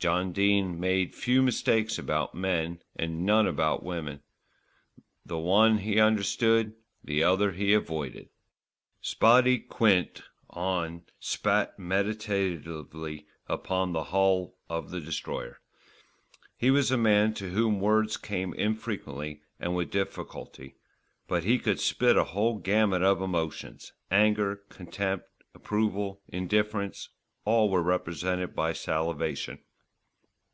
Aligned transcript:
John 0.00 0.32
Dene 0.32 0.80
made 0.80 1.14
few 1.14 1.42
mistakes 1.42 1.98
about 1.98 2.34
men 2.34 2.80
and 2.96 3.26
none 3.26 3.46
about 3.46 3.82
women: 3.82 4.22
the 5.26 5.36
one 5.36 5.76
he 5.76 6.00
understood, 6.00 6.72
the 7.04 7.22
other 7.22 7.52
he 7.52 7.74
avoided. 7.74 8.30
"Spotty" 9.02 9.58
Quint 9.58 10.22
on 10.48 11.02
spat 11.18 11.78
meditatively 11.78 13.26
upon 13.46 13.92
the 13.92 14.04
hull 14.04 14.56
of 14.70 14.90
the 14.90 15.02
Destroyer. 15.02 15.60
He 16.56 16.70
was 16.70 16.90
a 16.90 16.96
man 16.96 17.34
to 17.34 17.50
whom 17.50 17.78
words 17.78 18.16
came 18.16 18.54
infrequently 18.54 19.42
and 19.58 19.76
with 19.76 19.90
difficulty; 19.90 20.76
but 21.28 21.44
he 21.44 21.58
could 21.58 21.78
spit 21.78 22.16
a 22.16 22.24
whole 22.24 22.54
gamut 22.56 23.02
of 23.02 23.20
emotions: 23.20 23.92
anger, 24.10 24.62
contempt, 24.70 25.26
approval, 25.54 26.22
indifference, 26.26 27.10
all 27.44 27.68
were 27.68 27.82
represented 27.82 28.56
by 28.56 28.72
salivation. 28.72 29.58